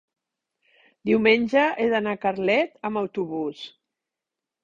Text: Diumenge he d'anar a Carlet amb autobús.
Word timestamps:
Diumenge 1.09 1.65
he 1.83 1.85
d'anar 1.91 2.15
a 2.17 2.19
Carlet 2.25 2.73
amb 2.89 3.01
autobús. 3.05 3.61